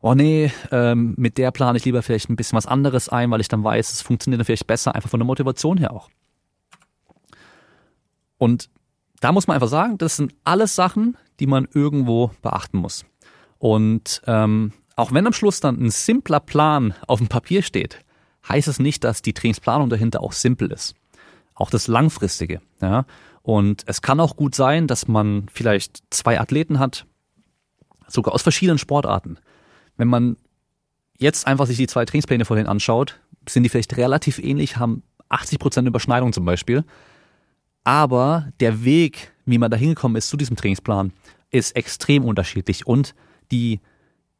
[0.00, 3.40] oh nee, ähm, mit der plane ich lieber vielleicht ein bisschen was anderes ein, weil
[3.40, 6.08] ich dann weiß, es funktioniert dann vielleicht besser, einfach von der Motivation her auch.
[8.38, 8.70] Und
[9.20, 13.04] da muss man einfach sagen, das sind alles Sachen, die man irgendwo beachten muss.
[13.58, 18.02] Und ähm, auch wenn am Schluss dann ein simpler Plan auf dem Papier steht,
[18.48, 20.94] heißt es nicht, dass die Trainingsplanung dahinter auch simpel ist.
[21.54, 22.62] Auch das Langfristige.
[22.80, 23.04] Ja?
[23.42, 27.06] Und es kann auch gut sein, dass man vielleicht zwei Athleten hat,
[28.08, 29.38] sogar aus verschiedenen Sportarten.
[30.00, 30.38] Wenn man
[31.18, 35.02] jetzt einfach sich die zwei Trainingspläne vor denen anschaut, sind die vielleicht relativ ähnlich, haben
[35.28, 36.84] 80 Prozent Überschneidung zum Beispiel.
[37.84, 41.12] Aber der Weg, wie man da hingekommen ist zu diesem Trainingsplan,
[41.50, 43.14] ist extrem unterschiedlich und
[43.52, 43.80] die,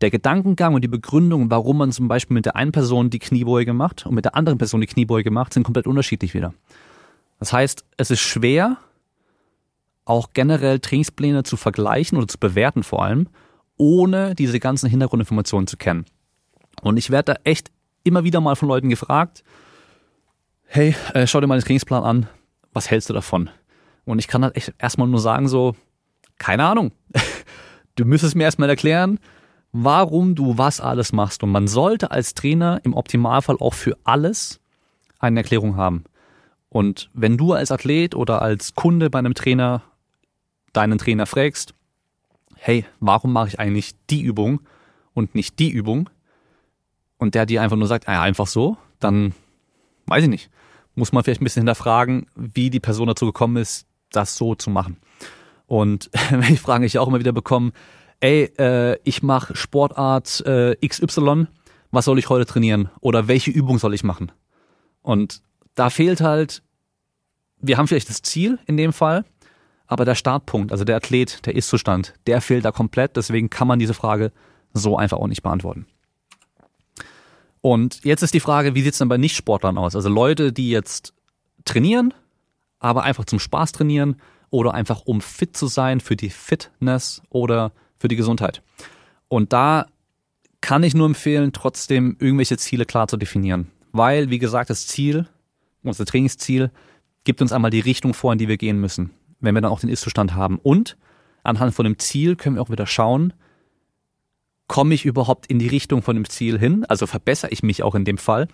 [0.01, 3.75] der Gedankengang und die Begründung, warum man zum Beispiel mit der einen Person die Kniebeuge
[3.75, 6.55] macht und mit der anderen Person die Kniebeuge macht, sind komplett unterschiedlich wieder.
[7.39, 8.79] Das heißt, es ist schwer,
[10.07, 13.29] auch generell Trainingspläne zu vergleichen oder zu bewerten vor allem,
[13.81, 16.05] ohne diese ganzen Hintergrundinformationen zu kennen.
[16.83, 17.71] Und ich werde da echt
[18.05, 19.43] immer wieder mal von Leuten gefragt,
[20.67, 22.29] hey, äh, schau dir mal den Trainingsplan an,
[22.73, 23.49] was hältst du davon?
[24.05, 25.75] Und ich kann halt echt erstmal nur sagen, so,
[26.39, 26.93] keine Ahnung.
[27.97, 29.19] Du müsstest mir erstmal erklären,
[29.73, 31.43] warum du was alles machst.
[31.43, 34.59] Und man sollte als Trainer im Optimalfall auch für alles
[35.19, 36.05] eine Erklärung haben.
[36.71, 39.83] Und wenn du als Athlet oder als Kunde bei einem Trainer
[40.73, 41.75] deinen Trainer fragst,
[42.61, 44.61] hey, warum mache ich eigentlich die Übung
[45.15, 46.11] und nicht die Übung?
[47.19, 49.35] Und der dir einfach nur sagt, ja, einfach so, dann
[50.07, 50.51] weiß ich nicht
[50.95, 54.71] muss man vielleicht ein bisschen hinterfragen, wie die Person dazu gekommen ist, das so zu
[54.71, 54.97] machen.
[55.67, 56.11] Und
[56.49, 57.73] ich Fragen ich auch immer wieder bekomme,
[58.21, 61.47] ey, äh, ich mache Sportart äh, XY,
[61.91, 62.91] was soll ich heute trainieren?
[63.01, 64.31] Oder welche Übung soll ich machen?
[65.03, 65.43] Und
[65.75, 66.63] da fehlt halt,
[67.59, 69.25] wir haben vielleicht das Ziel in dem Fall,
[69.91, 73.17] aber der Startpunkt, also der Athlet, der Ist-Zustand, der fehlt da komplett.
[73.17, 74.31] Deswegen kann man diese Frage
[74.73, 75.85] so einfach auch nicht beantworten.
[77.61, 79.97] Und jetzt ist die Frage, wie sieht's denn bei Nichtsportlern aus?
[79.97, 81.13] Also Leute, die jetzt
[81.65, 82.15] trainieren,
[82.79, 84.15] aber einfach zum Spaß trainieren
[84.51, 88.63] oder einfach um fit zu sein für die Fitness oder für die Gesundheit.
[89.27, 89.87] Und da
[90.61, 93.73] kann ich nur empfehlen, trotzdem irgendwelche Ziele klar zu definieren.
[93.91, 95.27] Weil, wie gesagt, das Ziel,
[95.83, 96.71] unser Trainingsziel,
[97.25, 99.81] gibt uns einmal die Richtung vor, in die wir gehen müssen, wenn wir dann auch
[99.81, 100.59] den Ist-Zustand haben.
[100.59, 100.97] Und
[101.43, 103.33] anhand von dem Ziel können wir auch wieder schauen,
[104.67, 106.85] komme ich überhaupt in die Richtung von dem Ziel hin?
[106.89, 108.49] Also verbessere ich mich auch in dem Fall?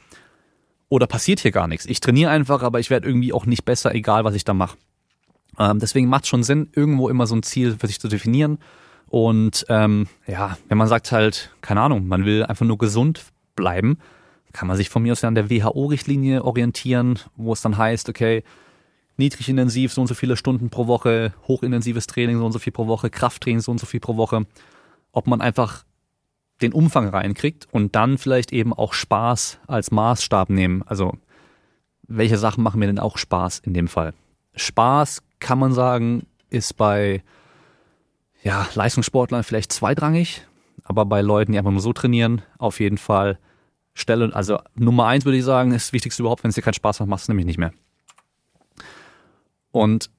[0.89, 1.87] Oder passiert hier gar nichts?
[1.87, 4.79] Ich trainiere einfach, aber ich werde irgendwie auch nicht besser, egal was ich da mache.
[5.59, 8.59] Ähm, deswegen macht schon Sinn, irgendwo immer so ein Ziel für sich zu definieren.
[9.09, 13.99] Und ähm, ja, wenn man sagt halt, keine Ahnung, man will einfach nur gesund bleiben,
[14.53, 18.09] kann man sich von mir aus ja an der WHO-Richtlinie orientieren, wo es dann heißt,
[18.09, 18.43] okay,
[19.17, 22.73] niedrig intensiv so und so viele Stunden pro Woche, hochintensives Training so und so viel
[22.73, 24.47] pro Woche, Krafttraining so und so viel pro Woche.
[25.13, 25.85] Ob man einfach
[26.63, 30.83] den Umfang reinkriegt und dann vielleicht eben auch Spaß als Maßstab nehmen.
[30.83, 31.13] Also
[32.03, 34.15] welche Sachen machen mir denn auch Spaß in dem Fall?
[34.55, 37.23] Spaß kann man sagen, ist bei
[38.43, 40.43] ja, Leistungssportlern vielleicht zweitrangig,
[40.85, 43.39] aber bei Leuten, die einfach nur so trainieren, auf jeden Fall
[43.93, 46.75] Stelle, also Nummer eins würde ich sagen, ist das Wichtigste überhaupt, wenn es dir keinen
[46.75, 47.73] Spaß macht, machst du nämlich nicht mehr.
[49.77, 50.11] Und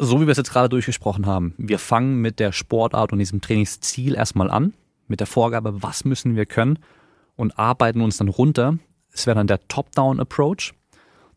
[0.00, 3.40] so wie wir es jetzt gerade durchgesprochen haben, wir fangen mit der Sportart und diesem
[3.40, 4.74] Trainingsziel erstmal an
[5.06, 6.80] mit der Vorgabe, was müssen wir können
[7.36, 8.78] und arbeiten uns dann runter.
[9.12, 10.74] Es wäre dann der Top-Down-Approach.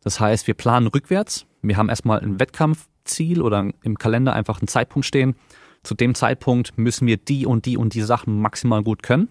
[0.04, 1.46] Das heißt, wir planen rückwärts.
[1.62, 5.36] Wir haben erstmal ein Wettkampfziel oder im Kalender einfach einen Zeitpunkt stehen.
[5.84, 9.30] Zu dem Zeitpunkt müssen wir die und die und die Sachen maximal gut können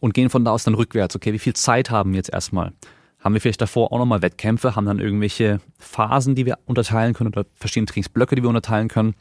[0.00, 1.14] und gehen von da aus dann rückwärts.
[1.14, 2.72] Okay, wie viel Zeit haben wir jetzt erstmal?
[3.22, 7.28] Haben wir vielleicht davor auch nochmal Wettkämpfe, haben dann irgendwelche Phasen, die wir unterteilen können
[7.28, 9.14] oder verschiedene Trainingsblöcke, die wir unterteilen können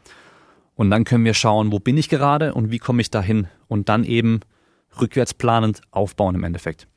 [0.76, 3.90] und dann können wir schauen, wo bin ich gerade und wie komme ich dahin und
[3.90, 4.40] dann eben
[5.00, 6.88] rückwärts planend aufbauen im Endeffekt.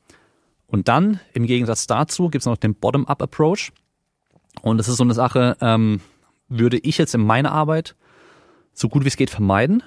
[0.65, 3.71] Und dann, im Gegensatz dazu, gibt es noch den Bottom-up-Approach.
[4.63, 6.01] Und das ist so eine Sache, ähm,
[6.47, 7.95] würde ich jetzt in meiner Arbeit
[8.73, 9.83] so gut wie es geht vermeiden.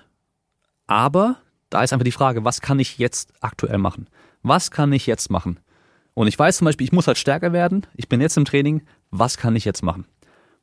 [0.87, 1.37] Aber
[1.69, 4.09] da ist einfach die Frage, was kann ich jetzt aktuell machen?
[4.43, 5.59] Was kann ich jetzt machen?
[6.19, 7.87] Und ich weiß zum Beispiel, ich muss halt stärker werden.
[7.95, 8.83] Ich bin jetzt im Training.
[9.13, 10.05] Was kann ich jetzt machen?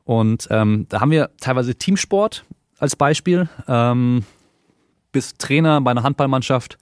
[0.03, 2.43] Und ähm, da haben wir teilweise Teamsport
[2.77, 3.47] als Beispiel.
[3.65, 4.25] Ähm,
[5.13, 6.77] bist Trainer bei einer Handballmannschaft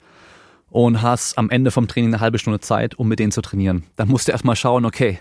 [0.70, 3.84] und hast am Ende vom Training eine halbe Stunde Zeit, um mit denen zu trainieren.
[3.94, 5.20] Dann musst du erstmal schauen, okay,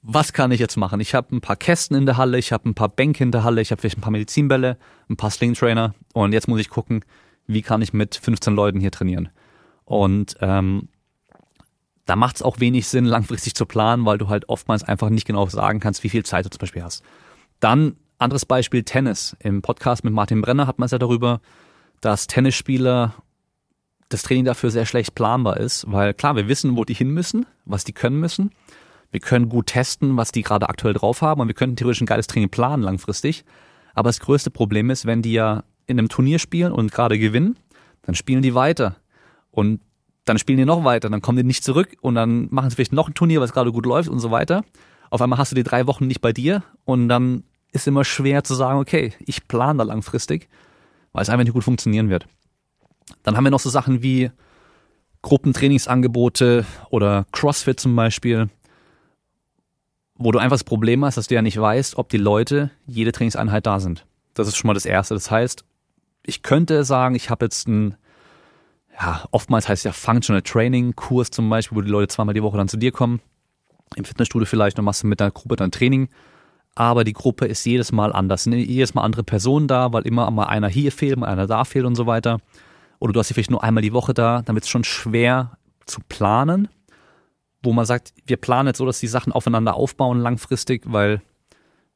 [0.00, 0.98] was kann ich jetzt machen?
[1.00, 3.44] Ich habe ein paar Kästen in der Halle, ich habe ein paar Bänke in der
[3.44, 4.78] Halle, ich habe vielleicht ein paar Medizinbälle,
[5.10, 7.04] ein paar Slingtrainer und jetzt muss ich gucken,
[7.46, 9.28] wie kann ich mit 15 Leuten hier trainieren.
[9.84, 10.88] Und ähm,
[12.06, 15.26] da macht es auch wenig Sinn, langfristig zu planen, weil du halt oftmals einfach nicht
[15.26, 17.02] genau sagen kannst, wie viel Zeit du zum Beispiel hast.
[17.60, 19.36] Dann anderes Beispiel Tennis.
[19.40, 21.40] Im Podcast mit Martin Brenner hat man es ja darüber,
[22.00, 23.14] dass Tennisspieler
[24.08, 27.46] das Training dafür sehr schlecht planbar ist, weil klar, wir wissen, wo die hin müssen,
[27.64, 28.50] was die können müssen.
[29.10, 32.06] Wir können gut testen, was die gerade aktuell drauf haben und wir könnten theoretisch ein
[32.06, 33.44] geiles Training planen langfristig.
[33.94, 37.58] Aber das größte Problem ist, wenn die ja in einem Turnier spielen und gerade gewinnen,
[38.02, 38.96] dann spielen die weiter.
[39.50, 39.80] Und
[40.24, 42.92] dann spielen die noch weiter, dann kommen die nicht zurück und dann machen sie vielleicht
[42.92, 44.64] noch ein Turnier, was gerade gut läuft und so weiter.
[45.10, 48.44] Auf einmal hast du die drei Wochen nicht bei dir und dann ist immer schwer
[48.44, 50.48] zu sagen, okay, ich plane da langfristig,
[51.12, 52.26] weil es einfach nicht gut funktionieren wird.
[53.22, 54.30] Dann haben wir noch so Sachen wie
[55.22, 58.48] Gruppentrainingsangebote oder CrossFit zum Beispiel,
[60.16, 63.12] wo du einfach das Problem hast, dass du ja nicht weißt, ob die Leute jede
[63.12, 64.06] Trainingseinheit da sind.
[64.34, 65.14] Das ist schon mal das Erste.
[65.14, 65.64] Das heißt,
[66.24, 67.96] ich könnte sagen, ich habe jetzt ein
[69.02, 72.42] ja, oftmals heißt es ja Functional Training Kurs zum Beispiel, wo die Leute zweimal die
[72.42, 73.20] Woche dann zu dir kommen.
[73.96, 76.08] Im Fitnessstudio vielleicht, dann machst du mit der Gruppe dann Training.
[76.76, 78.44] Aber die Gruppe ist jedes Mal anders.
[78.44, 81.64] sind jedes Mal andere Personen da, weil immer mal einer hier fehlt, mal einer da
[81.64, 82.38] fehlt und so weiter.
[83.00, 85.58] Oder du hast sie vielleicht nur einmal die Woche da, dann wird es schon schwer
[85.84, 86.68] zu planen.
[87.62, 91.20] Wo man sagt, wir planen jetzt so, dass die Sachen aufeinander aufbauen langfristig, weil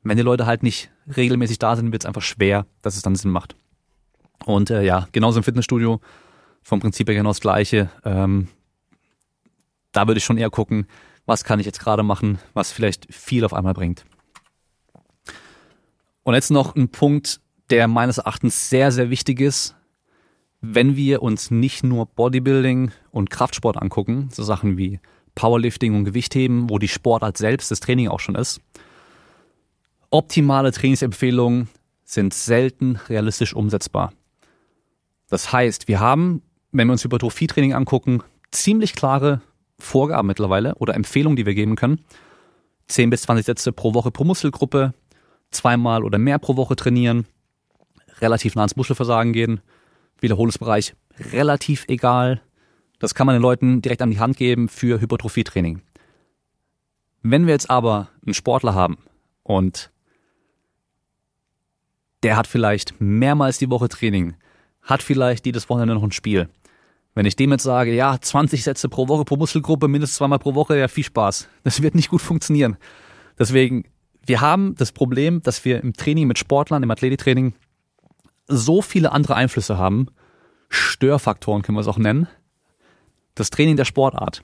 [0.03, 3.14] wenn die Leute halt nicht regelmäßig da sind, wird es einfach schwer, dass es dann
[3.14, 3.55] Sinn macht.
[4.45, 6.01] Und äh, ja, genauso im Fitnessstudio
[6.66, 7.90] vom Prinzip her genau das Gleiche.
[8.05, 8.48] Ähm,
[9.92, 10.88] da würde ich schon eher gucken,
[11.24, 14.05] was kann ich jetzt gerade machen, was vielleicht viel auf einmal bringt.
[16.24, 19.76] Und jetzt noch ein Punkt, der meines Erachtens sehr, sehr wichtig ist,
[20.61, 24.98] wenn wir uns nicht nur Bodybuilding und Kraftsport angucken, so Sachen wie
[25.37, 28.61] Powerlifting und Gewichtheben, wo die Sportart selbst das Training auch schon ist.
[30.11, 31.68] Optimale Trainingsempfehlungen
[32.02, 34.12] sind selten realistisch umsetzbar.
[35.29, 36.42] Das heißt, wir haben
[36.77, 39.41] wenn wir uns Hypertrophietraining angucken, ziemlich klare
[39.79, 42.05] Vorgaben mittlerweile oder Empfehlungen, die wir geben können.
[42.89, 44.95] 10 bis 20 Sätze pro Woche pro Muskelgruppe,
[45.51, 47.27] zweimal oder mehr pro Woche trainieren,
[48.21, 49.61] relativ nah ans Muskelversagen gehen,
[50.21, 50.95] Wiederholungsbereich
[51.33, 52.41] relativ egal.
[52.99, 55.83] Das kann man den Leuten direkt an die Hand geben für Hypertrophietraining.
[57.23, 58.99] Wenn wir jetzt aber einen Sportler haben
[59.43, 59.91] und
[62.23, 64.37] der hat vielleicht mehrmals die Woche Training,
[64.83, 66.49] hat vielleicht jedes Wochenende noch ein Spiel,
[67.16, 70.55] wenn ich dem jetzt sage, ja, 20 Sätze pro Woche pro Muskelgruppe, mindestens zweimal pro
[70.55, 71.48] Woche, ja, viel Spaß.
[71.64, 72.76] Das wird nicht gut funktionieren.
[73.38, 73.85] Deswegen,
[74.26, 77.55] wir haben das Problem, dass wir im Training mit Sportlern, im Athletiktraining
[78.48, 80.09] so viele andere Einflüsse haben.
[80.68, 82.29] Störfaktoren können wir es auch nennen.
[83.35, 84.42] Das Training der Sportart.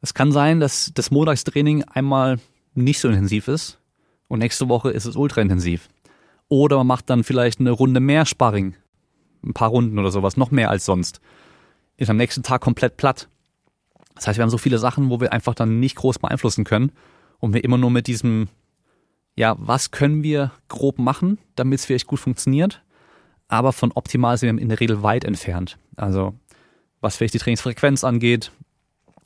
[0.00, 2.38] Es kann sein, dass das Montagstraining einmal
[2.74, 3.80] nicht so intensiv ist
[4.28, 5.88] und nächste Woche ist es ultra intensiv.
[6.46, 8.76] Oder man macht dann vielleicht eine Runde mehr Sparring.
[9.44, 11.20] Ein paar Runden oder sowas, noch mehr als sonst
[11.96, 13.28] ist am nächsten Tag komplett platt.
[14.14, 16.92] Das heißt, wir haben so viele Sachen, wo wir einfach dann nicht groß beeinflussen können
[17.38, 18.48] und wir immer nur mit diesem,
[19.34, 22.82] ja, was können wir grob machen, damit es vielleicht gut funktioniert,
[23.48, 25.78] aber von optimal sind wir in der Regel weit entfernt.
[25.96, 26.34] Also
[27.00, 28.50] was vielleicht die Trainingsfrequenz angeht,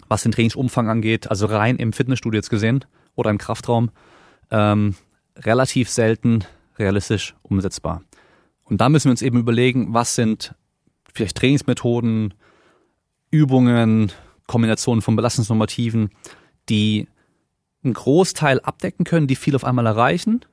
[0.09, 3.91] was den Trainingsumfang angeht, also rein im Fitnessstudio jetzt gesehen oder im Kraftraum,
[4.51, 4.97] ähm,
[5.37, 6.45] relativ selten
[6.79, 8.03] realistisch umsetzbar.
[8.65, 10.55] Und da müssen wir uns eben überlegen, was sind
[11.13, 12.35] vielleicht Trainingsmethoden,
[13.31, 14.13] Übungen,
[14.47, 16.11] Kombinationen von Belastungsnormativen,
[16.69, 17.09] die
[17.83, 20.45] einen Großteil abdecken können, die viel auf einmal erreichen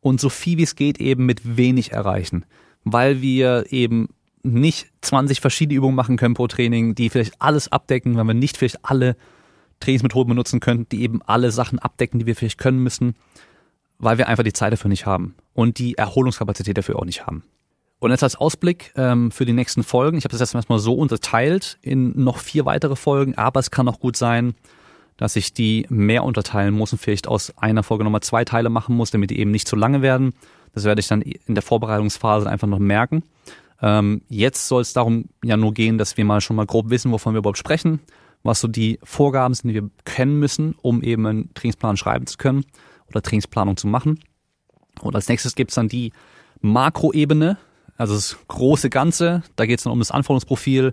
[0.00, 2.44] und so viel wie es geht eben mit wenig erreichen,
[2.84, 4.08] weil wir eben
[4.42, 8.56] nicht 20 verschiedene Übungen machen können pro Training, die vielleicht alles abdecken, weil wir nicht
[8.56, 9.16] vielleicht alle
[9.80, 13.14] Trainingsmethoden benutzen können, die eben alle Sachen abdecken, die wir vielleicht können müssen,
[13.98, 17.44] weil wir einfach die Zeit dafür nicht haben und die Erholungskapazität dafür auch nicht haben.
[18.02, 21.78] Und jetzt als Ausblick ähm, für die nächsten Folgen, ich habe das erstmal so unterteilt
[21.82, 24.56] in noch vier weitere Folgen, aber es kann auch gut sein,
[25.16, 28.96] dass ich die mehr unterteilen muss und vielleicht aus einer Folge nochmal zwei Teile machen
[28.96, 30.34] muss, damit die eben nicht zu lange werden.
[30.74, 33.22] Das werde ich dann in der Vorbereitungsphase einfach noch merken.
[33.80, 37.12] Ähm, jetzt soll es darum ja nur gehen, dass wir mal schon mal grob wissen,
[37.12, 38.00] wovon wir überhaupt sprechen,
[38.42, 42.36] was so die Vorgaben sind, die wir kennen müssen, um eben einen Trainingsplan schreiben zu
[42.36, 42.64] können
[43.08, 44.18] oder Trainingsplanung zu machen.
[45.02, 46.12] Und als nächstes gibt's dann die
[46.62, 47.58] Makroebene,
[48.02, 50.92] also das große Ganze, da geht es dann um das Anforderungsprofil,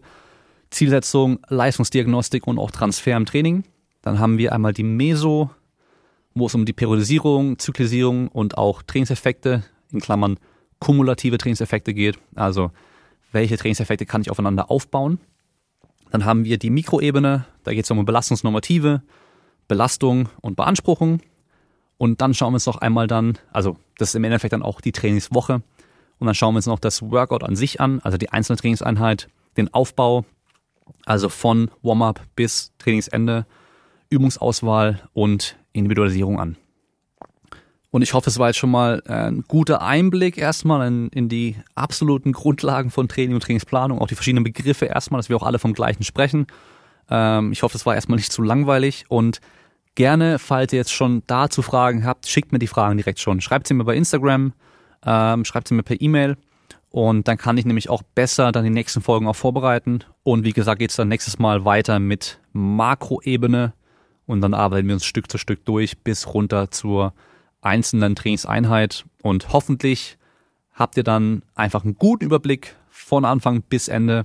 [0.70, 3.64] Zielsetzung, Leistungsdiagnostik und auch Transfer im Training.
[4.04, 5.50] Dann haben wir einmal die Meso,
[6.36, 10.38] wo es um die Periodisierung, Zyklisierung und auch Trainingseffekte in Klammern
[10.80, 12.70] kumulative Trainingseffekte geht, also
[13.32, 15.20] welche Trainingseffekte kann ich aufeinander aufbauen.
[16.12, 19.02] Dann haben wir die Mikroebene, da geht es um Belastungsnormative,
[19.68, 21.22] Belastung und Beanspruchung.
[21.98, 24.80] Und dann schauen wir uns noch einmal dann, also das ist im Endeffekt dann auch
[24.80, 25.64] die Trainingswoche.
[26.20, 29.30] Und dann schauen wir uns noch das Workout an sich an, also die einzelne Trainingseinheit,
[29.58, 30.26] den Aufbau,
[31.06, 33.46] also von Warm-up bis Trainingsende,
[34.10, 36.58] Übungsauswahl und Individualisierung an.
[37.92, 41.56] Und ich hoffe, es war jetzt schon mal ein guter Einblick erstmal in, in, die
[41.74, 45.58] absoluten Grundlagen von Training und Trainingsplanung, auch die verschiedenen Begriffe erstmal, dass wir auch alle
[45.58, 46.46] vom gleichen sprechen.
[47.10, 49.42] Ähm, ich hoffe, es war erstmal nicht zu langweilig und
[49.96, 53.42] gerne, falls ihr jetzt schon dazu Fragen habt, schickt mir die Fragen direkt schon.
[53.42, 54.54] Schreibt sie mir bei Instagram,
[55.06, 56.38] ähm, schreibt sie mir per E-Mail
[56.90, 60.00] und dann kann ich nämlich auch besser dann die nächsten Folgen auch vorbereiten.
[60.24, 63.74] Und wie gesagt, geht es dann nächstes Mal weiter mit Makroebene
[64.26, 67.14] und dann arbeiten wir uns Stück für Stück durch bis runter zur
[67.62, 70.18] einzelnen Trainingseinheit und hoffentlich
[70.74, 74.24] habt ihr dann einfach einen guten Überblick von Anfang bis Ende,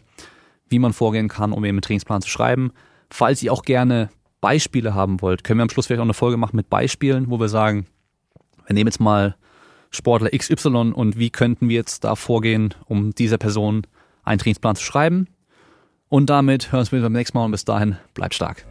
[0.68, 2.72] wie man vorgehen kann, um eben einen Trainingsplan zu schreiben.
[3.10, 4.08] Falls ihr auch gerne
[4.40, 7.40] Beispiele haben wollt, können wir am Schluss vielleicht auch eine Folge machen mit Beispielen, wo
[7.40, 7.86] wir sagen,
[8.66, 9.36] wir nehmen jetzt mal
[9.94, 13.86] Sportler XY und wie könnten wir jetzt da vorgehen, um dieser Person
[14.24, 15.28] einen Trainingsplan zu schreiben.
[16.08, 18.66] Und damit hören wir uns beim nächsten Mal und bis dahin bleibt stark.